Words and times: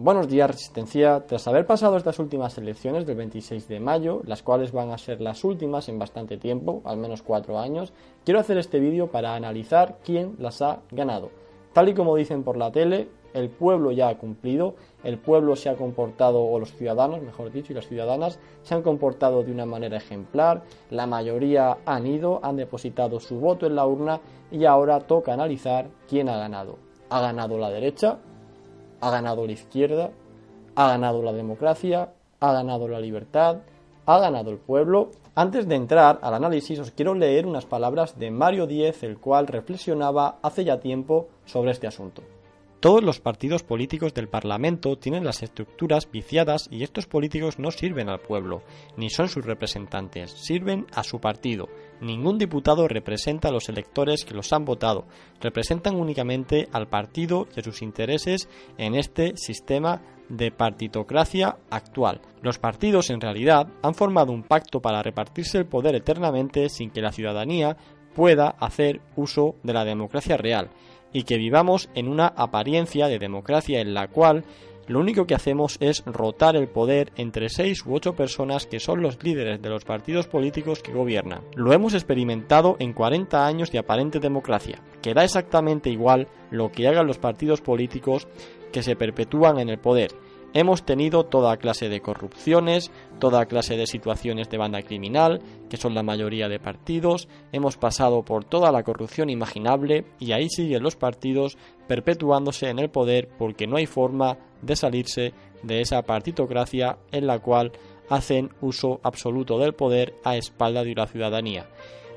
Buenos 0.00 0.28
días 0.28 0.48
Resistencia. 0.48 1.26
Tras 1.26 1.48
haber 1.48 1.66
pasado 1.66 1.96
estas 1.96 2.20
últimas 2.20 2.56
elecciones 2.56 3.04
del 3.04 3.16
26 3.16 3.66
de 3.66 3.80
mayo, 3.80 4.20
las 4.26 4.44
cuales 4.44 4.70
van 4.70 4.92
a 4.92 4.96
ser 4.96 5.20
las 5.20 5.42
últimas 5.42 5.88
en 5.88 5.98
bastante 5.98 6.36
tiempo, 6.36 6.82
al 6.84 6.98
menos 6.98 7.22
cuatro 7.22 7.58
años, 7.58 7.92
quiero 8.24 8.38
hacer 8.38 8.58
este 8.58 8.78
vídeo 8.78 9.08
para 9.10 9.34
analizar 9.34 9.98
quién 10.04 10.36
las 10.38 10.62
ha 10.62 10.82
ganado. 10.92 11.30
Tal 11.72 11.88
y 11.88 11.94
como 11.94 12.14
dicen 12.14 12.44
por 12.44 12.56
la 12.56 12.70
tele, 12.70 13.08
el 13.34 13.50
pueblo 13.50 13.90
ya 13.90 14.08
ha 14.08 14.18
cumplido, 14.18 14.76
el 15.02 15.18
pueblo 15.18 15.56
se 15.56 15.68
ha 15.68 15.74
comportado, 15.74 16.44
o 16.44 16.60
los 16.60 16.74
ciudadanos, 16.74 17.20
mejor 17.20 17.50
dicho, 17.50 17.72
y 17.72 17.74
las 17.74 17.88
ciudadanas 17.88 18.38
se 18.62 18.76
han 18.76 18.82
comportado 18.82 19.42
de 19.42 19.50
una 19.50 19.66
manera 19.66 19.96
ejemplar, 19.96 20.62
la 20.90 21.08
mayoría 21.08 21.78
han 21.86 22.06
ido, 22.06 22.38
han 22.44 22.54
depositado 22.54 23.18
su 23.18 23.40
voto 23.40 23.66
en 23.66 23.74
la 23.74 23.84
urna 23.84 24.20
y 24.52 24.64
ahora 24.64 25.00
toca 25.00 25.32
analizar 25.32 25.88
quién 26.08 26.28
ha 26.28 26.38
ganado. 26.38 26.78
¿Ha 27.10 27.20
ganado 27.20 27.58
la 27.58 27.70
derecha? 27.70 28.20
Ha 29.00 29.10
ganado 29.10 29.46
la 29.46 29.52
izquierda, 29.52 30.10
ha 30.74 30.88
ganado 30.88 31.22
la 31.22 31.32
democracia, 31.32 32.12
ha 32.40 32.52
ganado 32.52 32.88
la 32.88 33.00
libertad, 33.00 33.58
ha 34.06 34.18
ganado 34.18 34.50
el 34.50 34.58
pueblo. 34.58 35.10
Antes 35.34 35.68
de 35.68 35.76
entrar 35.76 36.18
al 36.22 36.34
análisis 36.34 36.78
os 36.78 36.90
quiero 36.90 37.14
leer 37.14 37.46
unas 37.46 37.66
palabras 37.66 38.18
de 38.18 38.30
Mario 38.30 38.66
Díez, 38.66 39.02
el 39.02 39.18
cual 39.18 39.46
reflexionaba 39.46 40.38
hace 40.42 40.64
ya 40.64 40.80
tiempo 40.80 41.28
sobre 41.44 41.70
este 41.72 41.86
asunto. 41.86 42.22
Todos 42.80 43.02
los 43.02 43.18
partidos 43.18 43.64
políticos 43.64 44.14
del 44.14 44.28
Parlamento 44.28 44.96
tienen 44.96 45.24
las 45.24 45.42
estructuras 45.42 46.08
viciadas 46.12 46.68
y 46.70 46.84
estos 46.84 47.06
políticos 47.06 47.58
no 47.58 47.72
sirven 47.72 48.08
al 48.08 48.20
pueblo, 48.20 48.62
ni 48.96 49.10
son 49.10 49.28
sus 49.28 49.44
representantes, 49.44 50.30
sirven 50.30 50.86
a 50.94 51.02
su 51.02 51.20
partido. 51.20 51.68
Ningún 52.00 52.38
diputado 52.38 52.86
representa 52.86 53.48
a 53.48 53.50
los 53.50 53.68
electores 53.68 54.24
que 54.24 54.34
los 54.34 54.52
han 54.52 54.64
votado, 54.64 55.06
representan 55.40 55.96
únicamente 55.96 56.68
al 56.70 56.86
partido 56.86 57.48
y 57.56 57.58
a 57.58 57.64
sus 57.64 57.82
intereses 57.82 58.48
en 58.76 58.94
este 58.94 59.36
sistema 59.36 60.00
de 60.28 60.52
partitocracia 60.52 61.56
actual. 61.70 62.20
Los 62.42 62.60
partidos 62.60 63.10
en 63.10 63.20
realidad 63.20 63.66
han 63.82 63.94
formado 63.94 64.30
un 64.30 64.44
pacto 64.44 64.80
para 64.80 65.02
repartirse 65.02 65.58
el 65.58 65.66
poder 65.66 65.96
eternamente 65.96 66.68
sin 66.68 66.90
que 66.90 67.02
la 67.02 67.10
ciudadanía 67.10 67.76
pueda 68.14 68.50
hacer 68.50 69.00
uso 69.16 69.56
de 69.64 69.72
la 69.72 69.84
democracia 69.84 70.36
real 70.36 70.70
y 71.18 71.24
que 71.24 71.36
vivamos 71.36 71.90
en 71.96 72.06
una 72.06 72.28
apariencia 72.28 73.08
de 73.08 73.18
democracia 73.18 73.80
en 73.80 73.92
la 73.92 74.06
cual 74.06 74.44
lo 74.86 75.00
único 75.00 75.26
que 75.26 75.34
hacemos 75.34 75.76
es 75.80 76.04
rotar 76.06 76.54
el 76.54 76.68
poder 76.68 77.10
entre 77.16 77.48
seis 77.48 77.84
u 77.84 77.92
ocho 77.92 78.14
personas 78.14 78.66
que 78.66 78.78
son 78.78 79.02
los 79.02 79.20
líderes 79.24 79.60
de 79.60 79.68
los 79.68 79.84
partidos 79.84 80.28
políticos 80.28 80.80
que 80.80 80.92
gobiernan. 80.92 81.40
Lo 81.56 81.72
hemos 81.72 81.94
experimentado 81.94 82.76
en 82.78 82.92
40 82.92 83.44
años 83.44 83.72
de 83.72 83.80
aparente 83.80 84.20
democracia, 84.20 84.80
que 85.02 85.12
da 85.12 85.24
exactamente 85.24 85.90
igual 85.90 86.28
lo 86.52 86.70
que 86.70 86.86
hagan 86.86 87.08
los 87.08 87.18
partidos 87.18 87.62
políticos 87.62 88.28
que 88.70 88.84
se 88.84 88.94
perpetúan 88.94 89.58
en 89.58 89.70
el 89.70 89.78
poder, 89.78 90.12
Hemos 90.54 90.84
tenido 90.84 91.26
toda 91.26 91.58
clase 91.58 91.90
de 91.90 92.00
corrupciones, 92.00 92.90
toda 93.18 93.46
clase 93.46 93.76
de 93.76 93.86
situaciones 93.86 94.48
de 94.48 94.56
banda 94.56 94.82
criminal, 94.82 95.42
que 95.68 95.76
son 95.76 95.94
la 95.94 96.02
mayoría 96.02 96.48
de 96.48 96.58
partidos, 96.58 97.28
hemos 97.52 97.76
pasado 97.76 98.22
por 98.22 98.44
toda 98.44 98.72
la 98.72 98.82
corrupción 98.82 99.28
imaginable 99.28 100.06
y 100.18 100.32
ahí 100.32 100.48
siguen 100.48 100.82
los 100.82 100.96
partidos 100.96 101.58
perpetuándose 101.86 102.70
en 102.70 102.78
el 102.78 102.88
poder 102.88 103.28
porque 103.38 103.66
no 103.66 103.76
hay 103.76 103.86
forma 103.86 104.38
de 104.62 104.74
salirse 104.74 105.34
de 105.62 105.80
esa 105.82 106.02
partitocracia 106.02 106.98
en 107.12 107.26
la 107.26 107.40
cual 107.40 107.72
hacen 108.08 108.50
uso 108.62 109.00
absoluto 109.02 109.58
del 109.58 109.74
poder 109.74 110.14
a 110.24 110.36
espalda 110.36 110.82
de 110.82 110.94
la 110.94 111.06
ciudadanía. 111.06 111.68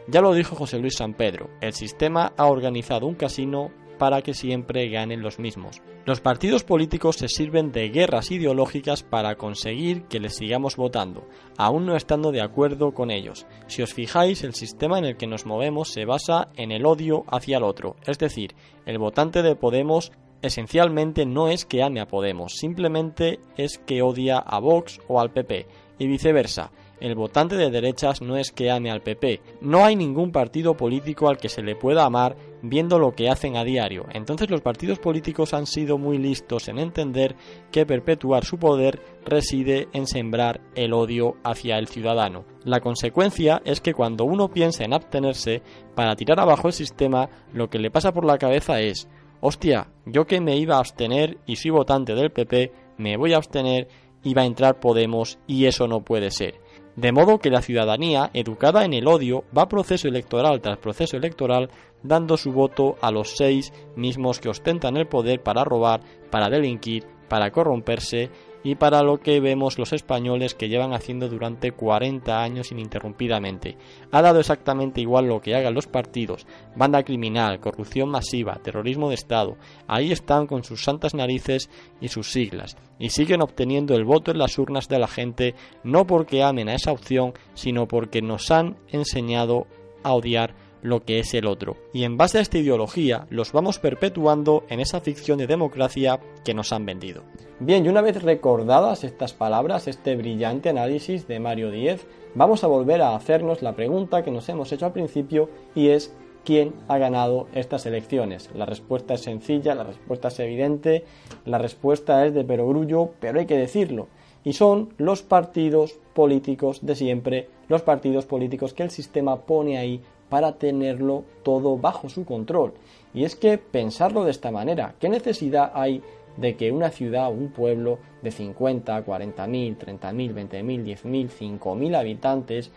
Ya 0.08 0.22
lo 0.22 0.34
dijo 0.34 0.56
José 0.56 0.80
Luis 0.80 0.96
San 0.96 1.14
Pedro, 1.14 1.50
el 1.60 1.74
sistema 1.74 2.34
ha 2.38 2.46
organizado 2.46 3.08
un 3.08 3.16
casino 3.16 3.72
para 4.02 4.24
que 4.24 4.34
siempre 4.34 4.90
ganen 4.90 5.22
los 5.22 5.38
mismos. 5.38 5.80
Los 6.08 6.22
partidos 6.22 6.64
políticos 6.64 7.18
se 7.18 7.28
sirven 7.28 7.72
de 7.72 7.90
guerras 7.90 8.32
ideológicas 8.32 9.04
para 9.04 9.36
conseguir 9.36 10.06
que 10.06 10.20
les 10.20 10.38
sigamos 10.38 10.76
votando, 10.76 11.28
aún 11.56 11.86
no 11.86 11.96
estando 11.96 12.32
de 12.32 12.42
acuerdo 12.42 12.96
con 12.96 13.12
ellos. 13.12 13.46
Si 13.68 13.84
os 13.84 13.94
fijáis, 13.94 14.44
el 14.44 14.56
sistema 14.56 14.98
en 14.98 15.06
el 15.06 15.18
que 15.18 15.28
nos 15.28 15.46
movemos 15.46 15.90
se 15.90 16.06
basa 16.06 16.48
en 16.56 16.72
el 16.72 16.88
odio 16.88 17.26
hacia 17.28 17.58
el 17.58 17.64
otro, 17.64 17.96
es 18.08 18.18
decir, 18.18 18.56
el 18.88 18.98
votante 18.98 19.44
de 19.44 19.56
Podemos 19.56 20.12
esencialmente 20.42 21.28
no 21.28 21.48
es 21.48 21.66
que 21.66 21.84
ame 21.84 22.00
a 22.00 22.08
Podemos, 22.08 22.56
simplemente 22.58 23.40
es 23.56 23.78
que 23.78 24.02
odia 24.02 24.40
a 24.40 24.60
Vox 24.60 25.00
o 25.08 25.22
al 25.22 25.30
PP, 25.30 25.68
y 26.00 26.08
viceversa. 26.08 26.72
El 27.02 27.16
votante 27.16 27.58
de 27.58 27.72
derechas 27.72 28.22
no 28.22 28.38
es 28.38 28.52
que 28.52 28.70
ame 28.70 28.92
al 28.92 29.02
PP, 29.02 29.42
no 29.60 29.84
hay 29.84 29.96
ningún 29.96 30.32
partido 30.32 30.78
político 30.78 31.28
al 31.28 31.38
que 31.38 31.50
se 31.50 31.64
le 31.64 31.76
pueda 31.76 32.06
amar 32.06 32.38
viendo 32.62 33.00
lo 33.00 33.14
que 33.14 33.28
hacen 33.28 33.58
a 33.58 33.64
diario. 33.64 34.06
Entonces 34.14 34.52
los 34.52 34.62
partidos 34.62 35.00
políticos 35.00 35.56
han 35.56 35.66
sido 35.66 35.98
muy 35.98 36.20
listos 36.20 36.68
en 36.68 36.78
entender 36.78 37.36
que 37.72 37.88
perpetuar 37.88 38.46
su 38.46 38.60
poder 38.60 39.02
reside 39.26 39.88
en 39.94 40.06
sembrar 40.06 40.62
el 40.76 40.94
odio 40.94 41.38
hacia 41.44 41.80
el 41.80 41.88
ciudadano. 41.88 42.46
La 42.66 42.82
consecuencia 42.82 43.64
es 43.66 43.82
que 43.82 43.96
cuando 43.96 44.24
uno 44.24 44.50
piensa 44.50 44.84
en 44.84 44.94
abstenerse 44.94 45.64
para 45.96 46.16
tirar 46.16 46.40
abajo 46.40 46.68
el 46.68 46.74
sistema, 46.74 47.30
lo 47.52 47.68
que 47.72 47.80
le 47.80 47.90
pasa 47.90 48.12
por 48.12 48.26
la 48.26 48.38
cabeza 48.38 48.80
es 48.80 49.10
hostia, 49.40 49.88
yo 50.06 50.26
que 50.26 50.40
me 50.40 50.56
iba 50.58 50.76
a 50.76 50.80
abstener 50.80 51.40
y 51.48 51.56
soy 51.56 51.72
votante 51.72 52.14
del 52.14 52.30
PP, 52.30 52.72
me 52.98 53.18
voy 53.18 53.34
a 53.34 53.38
abstener 53.38 53.88
y 54.24 54.36
va 54.36 54.44
a 54.44 54.46
entrar 54.46 54.80
Podemos 54.80 55.40
y 55.48 55.66
eso 55.66 55.88
no 55.88 56.02
puede 56.02 56.30
ser. 56.30 56.61
De 56.96 57.12
modo 57.12 57.40
que 57.40 57.50
la 57.50 57.62
ciudadanía, 57.62 58.30
educada 58.34 58.84
en 58.84 58.94
el 58.94 59.08
odio, 59.08 59.46
va 59.58 59.70
proceso 59.70 60.08
electoral 60.08 60.62
tras 60.62 60.78
proceso 60.78 61.16
electoral 61.16 61.70
dando 62.04 62.36
su 62.36 62.52
voto 62.52 62.98
a 63.02 63.12
los 63.12 63.36
seis 63.38 63.72
mismos 63.96 64.40
que 64.40 64.50
ostentan 64.50 64.98
el 64.98 65.08
poder 65.08 65.42
para 65.42 65.64
robar, 65.64 66.02
para 66.30 66.50
delinquir, 66.50 67.06
para 67.30 67.52
corromperse 67.52 68.30
y 68.64 68.76
para 68.76 69.04
lo 69.04 69.20
que 69.20 69.40
vemos 69.40 69.78
los 69.78 69.94
españoles 69.94 70.56
que 70.56 70.70
llevan 70.70 70.94
haciendo 70.94 71.30
durante 71.30 71.72
40 71.72 72.42
años 72.42 72.72
ininterrumpidamente. 72.72 73.78
Ha 74.12 74.22
dado 74.22 74.40
exactamente 74.40 75.02
igual 75.02 75.28
lo 75.28 75.42
que 75.42 75.56
hagan 75.56 75.74
los 75.74 75.88
partidos, 75.88 76.46
banda 76.76 77.04
criminal, 77.04 77.60
corrupción 77.60 78.10
masiva, 78.10 78.60
terrorismo 78.64 79.10
de 79.10 79.16
Estado, 79.16 79.58
ahí 79.88 80.12
están 80.12 80.48
con 80.48 80.64
sus 80.64 80.84
santas 80.84 81.14
narices 81.14 81.70
y 82.00 82.10
sus 82.10 82.32
siglas, 82.32 82.78
y 83.00 83.10
siguen 83.10 83.42
obteniendo 83.42 83.96
el 83.96 84.06
voto 84.06 84.32
en 84.32 84.38
las 84.38 84.58
urnas 84.58 84.88
de 84.88 85.00
la 85.00 85.08
gente 85.08 85.56
no 85.84 86.06
porque 86.06 86.44
amen 86.44 86.70
a 86.70 86.76
esa 86.76 86.92
opción, 86.92 87.34
sino 87.54 87.88
porque 87.88 88.22
nos 88.22 88.52
han 88.52 88.78
enseñado 88.90 89.68
a 90.04 90.14
odiar 90.14 90.56
lo 90.82 91.04
que 91.04 91.20
es 91.20 91.34
el 91.34 91.46
otro. 91.46 91.78
Y 91.94 92.04
en 92.04 92.18
base 92.18 92.38
a 92.38 92.42
esta 92.42 92.58
ideología 92.58 93.28
los 93.30 93.52
vamos 93.52 93.80
perpetuando 93.80 94.64
en 94.70 94.80
esa 94.80 95.02
ficción 95.02 95.38
de 95.38 95.48
democracia 95.48 96.20
que 96.44 96.54
nos 96.54 96.72
han 96.72 96.86
vendido. 96.86 97.24
Bien, 97.60 97.86
y 97.86 97.90
una 97.90 98.02
vez 98.02 98.24
recordadas 98.24 99.04
estas 99.04 99.34
palabras, 99.34 99.88
este 99.88 100.16
brillante 100.16 100.70
análisis 100.70 101.28
de 101.28 101.40
Mario 101.40 101.70
Díez, 101.70 102.06
vamos 102.34 102.64
a 102.64 102.68
volver 102.68 103.02
a 103.02 103.16
hacernos 103.16 103.62
la 103.62 103.76
pregunta 103.76 104.24
que 104.24 104.32
nos 104.32 104.50
hemos 104.50 104.72
hecho 104.72 104.86
al 104.86 104.94
principio 104.94 105.50
y 105.76 105.90
es 105.90 106.14
¿quién 106.44 106.74
ha 106.88 106.98
ganado 106.98 107.48
estas 107.54 107.86
elecciones? 107.86 108.50
La 108.56 108.66
respuesta 108.66 109.14
es 109.14 109.22
sencilla, 109.22 109.76
la 109.76 109.84
respuesta 109.84 110.30
es 110.30 110.40
evidente, 110.40 111.06
la 111.46 111.58
respuesta 111.58 112.26
es 112.26 112.34
de 112.34 112.44
perogrullo, 112.44 113.12
pero 113.20 113.40
hay 113.40 113.46
que 113.46 113.58
decirlo. 113.58 114.08
Y 114.44 114.54
son 114.54 114.90
los 114.98 115.22
partidos 115.22 115.96
políticos 116.14 116.80
de 116.82 116.96
siempre, 116.96 117.48
los 117.70 117.82
partidos 117.82 118.26
políticos 118.26 118.74
que 118.74 118.84
el 118.84 118.92
sistema 118.92 119.42
pone 119.42 119.78
ahí 119.78 120.02
para 120.30 120.54
tenerlo 120.54 121.24
todo 121.44 121.78
bajo 121.78 122.10
su 122.10 122.26
control. 122.26 122.74
Y 123.14 123.26
es 123.26 123.36
que 123.36 123.58
pensarlo 123.58 124.24
de 124.24 124.32
esta 124.32 124.52
manera, 124.52 124.96
¿qué 125.00 125.10
necesidad 125.10 125.72
hay 125.74 126.02
de 126.38 126.56
que 126.56 126.72
una 126.72 126.90
ciudad 126.90 127.32
un 127.32 127.50
pueblo 127.50 128.00
de 128.22 128.32
50, 128.32 129.04
40 129.04 129.48
mil, 129.48 129.76
30 129.78 130.14
mil, 130.14 130.34
20 130.34 130.64
mil, 130.64 130.84
10 130.84 131.06
mil, 131.06 131.30
5 131.30 131.76
mil 131.76 131.96
habitantes 131.96 132.72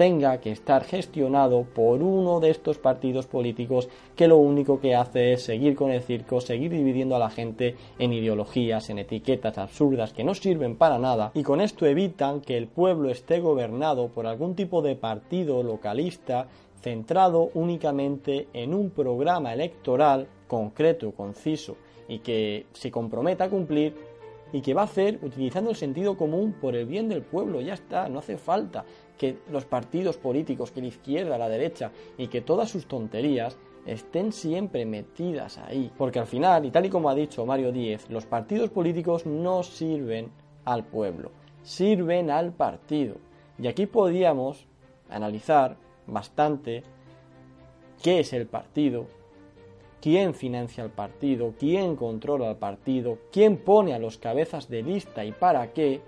tenga 0.00 0.40
que 0.40 0.50
estar 0.50 0.84
gestionado 0.84 1.64
por 1.74 2.02
uno 2.02 2.40
de 2.40 2.48
estos 2.48 2.78
partidos 2.78 3.26
políticos 3.26 3.90
que 4.16 4.28
lo 4.28 4.38
único 4.38 4.80
que 4.80 4.94
hace 4.94 5.34
es 5.34 5.42
seguir 5.42 5.76
con 5.76 5.90
el 5.90 6.00
circo, 6.00 6.40
seguir 6.40 6.70
dividiendo 6.70 7.16
a 7.16 7.18
la 7.18 7.28
gente 7.28 7.76
en 7.98 8.14
ideologías, 8.14 8.88
en 8.88 9.00
etiquetas 9.00 9.58
absurdas 9.58 10.14
que 10.14 10.24
no 10.24 10.34
sirven 10.34 10.76
para 10.76 10.98
nada 10.98 11.32
y 11.34 11.42
con 11.42 11.60
esto 11.60 11.84
evitan 11.84 12.40
que 12.40 12.56
el 12.56 12.66
pueblo 12.66 13.10
esté 13.10 13.40
gobernado 13.40 14.08
por 14.08 14.26
algún 14.26 14.54
tipo 14.54 14.80
de 14.80 14.96
partido 14.96 15.62
localista 15.62 16.48
centrado 16.80 17.50
únicamente 17.52 18.48
en 18.54 18.72
un 18.72 18.88
programa 18.88 19.52
electoral 19.52 20.28
concreto, 20.48 21.12
conciso 21.12 21.76
y 22.08 22.20
que 22.20 22.64
se 22.72 22.90
comprometa 22.90 23.44
a 23.44 23.50
cumplir 23.50 23.94
y 24.52 24.62
que 24.62 24.74
va 24.74 24.80
a 24.80 24.84
hacer 24.86 25.18
utilizando 25.22 25.70
el 25.70 25.76
sentido 25.76 26.16
común 26.16 26.54
por 26.60 26.74
el 26.74 26.86
bien 26.86 27.08
del 27.08 27.22
pueblo. 27.22 27.60
Ya 27.60 27.74
está, 27.74 28.08
no 28.08 28.18
hace 28.18 28.36
falta 28.36 28.84
que 29.20 29.36
los 29.50 29.66
partidos 29.66 30.16
políticos, 30.16 30.70
que 30.70 30.80
la 30.80 30.86
izquierda, 30.86 31.36
la 31.36 31.50
derecha 31.50 31.92
y 32.16 32.28
que 32.28 32.40
todas 32.40 32.70
sus 32.70 32.86
tonterías 32.86 33.58
estén 33.84 34.32
siempre 34.32 34.86
metidas 34.86 35.58
ahí. 35.58 35.92
Porque 35.98 36.18
al 36.18 36.26
final, 36.26 36.64
y 36.64 36.70
tal 36.70 36.86
y 36.86 36.88
como 36.88 37.10
ha 37.10 37.14
dicho 37.14 37.44
Mario 37.44 37.70
Díez, 37.70 38.08
los 38.08 38.24
partidos 38.24 38.70
políticos 38.70 39.26
no 39.26 39.62
sirven 39.62 40.30
al 40.64 40.84
pueblo, 40.84 41.32
sirven 41.62 42.30
al 42.30 42.52
partido. 42.52 43.16
Y 43.58 43.66
aquí 43.66 43.84
podríamos 43.84 44.66
analizar 45.10 45.76
bastante 46.06 46.82
qué 48.02 48.20
es 48.20 48.32
el 48.32 48.46
partido, 48.46 49.04
quién 50.00 50.32
financia 50.32 50.82
el 50.82 50.90
partido, 50.90 51.52
quién 51.58 51.94
controla 51.94 52.52
el 52.52 52.56
partido, 52.56 53.18
quién 53.30 53.58
pone 53.58 53.92
a 53.92 53.98
los 53.98 54.16
cabezas 54.16 54.70
de 54.70 54.82
lista 54.82 55.26
y 55.26 55.32
para 55.32 55.74
qué, 55.74 56.00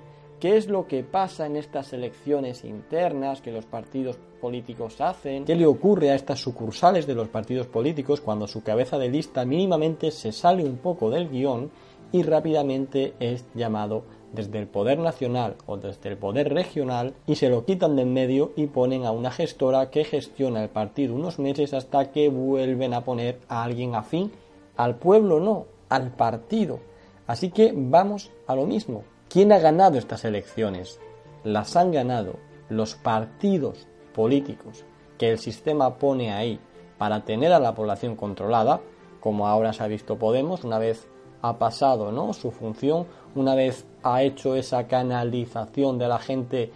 qué 0.43 0.57
es 0.57 0.67
lo 0.67 0.89
que 0.89 1.05
pasa 1.05 1.47
en 1.47 1.55
estas 1.55 1.93
elecciones 1.93 2.65
internas 2.65 3.41
que 3.41 3.53
los 3.53 3.65
partidos 3.65 4.19
políticos 4.41 5.01
hacen, 5.01 5.45
qué 5.45 5.55
le 5.55 5.67
ocurre 5.67 6.11
a 6.11 6.17
estas 6.17 6.41
sucursales 6.41 7.07
de 7.07 7.15
los 7.15 7.29
partidos 7.29 7.69
políticos 7.69 8.21
cuando 8.21 8.49
su 8.49 8.65
cabeza 8.65 8.99
de 8.99 9.09
lista 9.09 9.45
mínimamente 9.45 10.11
se 10.11 10.33
sale 10.33 10.65
un 10.65 10.79
poco 10.79 11.11
del 11.11 11.29
guion 11.29 11.71
y 12.11 12.25
rápidamente 12.25 13.15
es 13.21 13.45
llamado 13.55 14.03
desde 14.33 14.59
el 14.59 14.67
poder 14.67 14.99
nacional 14.99 15.55
o 15.67 15.77
desde 15.77 16.09
el 16.09 16.17
poder 16.17 16.53
regional 16.53 17.15
y 17.25 17.37
se 17.37 17.49
lo 17.49 17.65
quitan 17.65 17.95
de 17.95 18.03
en 18.03 18.13
medio 18.13 18.51
y 18.57 18.67
ponen 18.67 19.07
a 19.07 19.13
una 19.13 19.31
gestora 19.31 19.91
que 19.91 20.03
gestiona 20.03 20.61
el 20.65 20.71
partido 20.71 21.15
unos 21.15 21.39
meses 21.39 21.73
hasta 21.73 22.11
que 22.11 22.29
vuelven 22.29 22.95
a 22.95 23.05
poner 23.05 23.39
a 23.47 23.63
alguien 23.63 23.95
afín 23.95 24.33
al 24.77 24.97
pueblo 24.97 25.39
no, 25.39 25.67
al 25.89 26.11
partido. 26.17 26.81
Así 27.29 27.51
que 27.51 27.73
vamos 27.73 28.33
a 28.49 28.57
lo 28.57 28.67
mismo. 28.67 29.05
¿Quién 29.33 29.51
ha 29.51 29.59
ganado 29.59 29.97
estas 29.97 30.27
elecciones? 30.27 31.01
Las 31.43 31.75
han 31.77 31.91
ganado 31.91 32.35
los 32.69 32.97
partidos 32.97 33.89
políticos 34.15 34.85
que 35.17 35.31
el 35.31 35.39
sistema 35.39 35.97
pone 35.97 36.35
ahí 36.35 36.61
para 36.99 37.25
tener 37.25 37.51
a 37.55 37.59
la 37.59 37.75
población 37.75 38.15
controlada, 38.15 38.83
como 39.21 39.47
ahora 39.47 39.73
se 39.73 39.83
ha 39.83 39.87
visto 39.87 40.19
Podemos, 40.19 40.65
una 40.65 40.79
vez 40.79 41.09
ha 41.41 41.57
pasado 41.57 42.13
¿no? 42.13 42.35
su 42.35 42.51
función, 42.51 43.07
una 43.35 43.55
vez 43.55 43.87
ha 44.03 44.23
hecho 44.23 44.55
esa 44.55 44.87
canalización 44.87 45.97
de 45.97 46.09
la 46.09 46.19
gente 46.19 46.71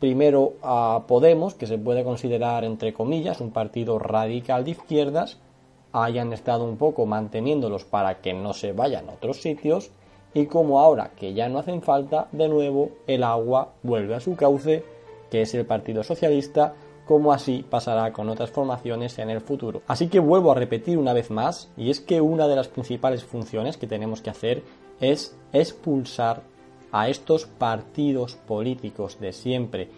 primero 0.00 0.54
a 0.62 1.02
Podemos, 1.06 1.52
que 1.52 1.66
se 1.66 1.76
puede 1.76 2.04
considerar 2.04 2.64
entre 2.64 2.94
comillas 2.94 3.42
un 3.42 3.50
partido 3.50 3.98
radical 3.98 4.64
de 4.64 4.70
izquierdas, 4.70 5.40
hayan 5.92 6.32
estado 6.32 6.64
un 6.64 6.78
poco 6.78 7.04
manteniéndolos 7.04 7.84
para 7.84 8.22
que 8.22 8.32
no 8.32 8.54
se 8.54 8.72
vayan 8.72 9.10
a 9.10 9.12
otros 9.12 9.42
sitios 9.42 9.90
y 10.34 10.46
como 10.46 10.80
ahora 10.80 11.10
que 11.16 11.34
ya 11.34 11.48
no 11.48 11.58
hacen 11.58 11.82
falta, 11.82 12.28
de 12.32 12.48
nuevo 12.48 12.90
el 13.06 13.22
agua 13.22 13.74
vuelve 13.82 14.14
a 14.14 14.20
su 14.20 14.36
cauce, 14.36 14.84
que 15.30 15.42
es 15.42 15.54
el 15.54 15.66
Partido 15.66 16.02
Socialista, 16.02 16.74
como 17.06 17.32
así 17.32 17.64
pasará 17.68 18.12
con 18.12 18.28
otras 18.28 18.50
formaciones 18.50 19.18
en 19.18 19.30
el 19.30 19.40
futuro. 19.40 19.82
Así 19.86 20.08
que 20.08 20.20
vuelvo 20.20 20.52
a 20.52 20.54
repetir 20.54 20.98
una 20.98 21.12
vez 21.12 21.30
más, 21.30 21.70
y 21.76 21.90
es 21.90 22.00
que 22.00 22.20
una 22.20 22.48
de 22.48 22.56
las 22.56 22.68
principales 22.68 23.24
funciones 23.24 23.76
que 23.76 23.86
tenemos 23.86 24.22
que 24.22 24.30
hacer 24.30 24.62
es 25.00 25.36
expulsar 25.52 26.42
a 26.92 27.08
estos 27.08 27.46
partidos 27.46 28.36
políticos 28.36 29.18
de 29.18 29.32
siempre 29.32 29.88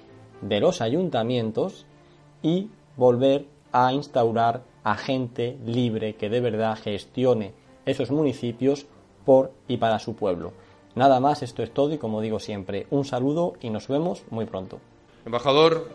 de 0.40 0.60
los 0.60 0.80
ayuntamientos 0.80 1.86
y 2.42 2.70
volver 2.96 3.46
a 3.72 3.92
instaurar 3.92 4.62
a 4.84 4.96
gente 4.96 5.58
libre 5.64 6.14
que 6.14 6.28
de 6.28 6.40
verdad 6.40 6.76
gestione 6.76 7.52
esos 7.86 8.10
municipios 8.10 8.86
por 9.24 9.52
y 9.68 9.76
para 9.76 9.98
su 9.98 10.14
pueblo. 10.14 10.52
Nada 10.94 11.18
más, 11.18 11.42
esto 11.42 11.62
es 11.62 11.72
todo 11.72 11.92
y 11.92 11.98
como 11.98 12.20
digo 12.20 12.38
siempre, 12.38 12.86
un 12.90 13.04
saludo 13.04 13.54
y 13.60 13.70
nos 13.70 13.88
vemos 13.88 14.22
muy 14.30 14.46
pronto. 14.46 14.80
Embajador, 15.26 15.88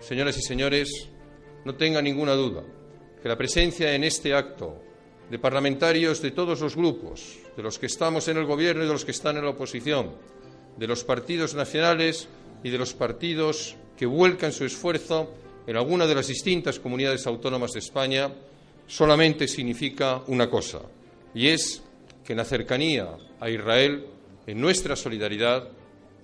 señoras 0.00 0.38
y 0.38 0.42
señores, 0.42 1.08
no 1.64 1.74
tenga 1.74 2.00
ninguna 2.00 2.32
duda 2.32 2.62
que 3.22 3.28
la 3.28 3.36
presencia 3.36 3.94
en 3.94 4.04
este 4.04 4.34
acto 4.34 4.76
de 5.30 5.38
parlamentarios 5.38 6.22
de 6.22 6.30
todos 6.30 6.60
los 6.60 6.76
grupos, 6.76 7.36
de 7.56 7.62
los 7.62 7.78
que 7.78 7.86
estamos 7.86 8.28
en 8.28 8.38
el 8.38 8.46
Gobierno 8.46 8.82
y 8.82 8.86
de 8.86 8.92
los 8.92 9.04
que 9.04 9.10
están 9.10 9.36
en 9.36 9.44
la 9.44 9.50
oposición, 9.50 10.12
de 10.76 10.86
los 10.86 11.04
partidos 11.04 11.54
nacionales 11.54 12.28
y 12.62 12.70
de 12.70 12.78
los 12.78 12.94
partidos 12.94 13.76
que 13.96 14.06
vuelcan 14.06 14.52
su 14.52 14.64
esfuerzo 14.64 15.30
en 15.66 15.76
alguna 15.76 16.06
de 16.06 16.14
las 16.14 16.28
distintas 16.28 16.78
comunidades 16.78 17.26
autónomas 17.26 17.72
de 17.72 17.80
España, 17.80 18.32
solamente 18.86 19.46
significa 19.46 20.22
una 20.28 20.48
cosa, 20.48 20.80
y 21.34 21.48
es 21.48 21.82
que 22.28 22.34
en 22.34 22.36
la 22.36 22.44
cercanía 22.44 23.16
a 23.40 23.48
Israel, 23.48 24.04
en 24.46 24.60
nuestra 24.60 24.96
solidaridad, 24.96 25.66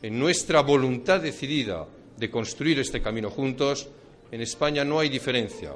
en 0.03 0.19
nuestra 0.19 0.61
voluntad 0.61 1.23
decidida 1.23 1.87
de 2.19 2.31
construir 2.31 2.79
este 2.79 3.01
camino 3.01 3.31
juntos, 3.31 3.89
en 4.31 4.43
España 4.43 4.85
no 4.85 5.01
hay 5.01 5.09
diferencia. 5.09 5.73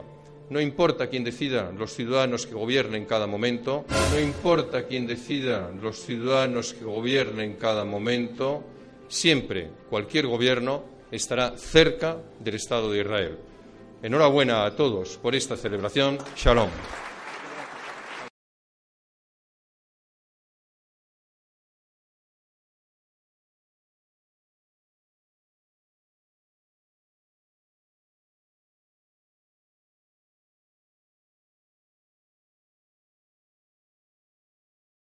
No 0.50 0.60
importa 0.60 1.06
quién 1.06 1.24
decida 1.24 1.72
los 1.72 1.94
ciudadanos 1.94 2.46
que 2.46 2.52
gobiernen 2.52 3.06
cada 3.06 3.26
momento, 3.26 3.86
no 4.12 4.20
importa 4.20 4.86
quién 4.86 5.06
decida 5.06 5.70
los 5.80 6.02
ciudadanos 6.02 6.74
que 6.74 6.84
gobiernen 6.84 7.54
cada 7.54 7.86
momento, 7.86 8.62
siempre 9.08 9.70
cualquier 9.88 10.26
gobierno 10.26 10.84
estará 11.10 11.56
cerca 11.56 12.18
del 12.38 12.56
Estado 12.56 12.92
de 12.92 13.00
Israel. 13.00 13.38
Enhorabuena 14.02 14.66
a 14.66 14.76
todos 14.76 15.16
por 15.16 15.34
esta 15.34 15.56
celebración. 15.56 16.18
Shalom. 16.36 16.68